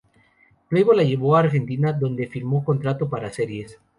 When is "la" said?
0.97-1.03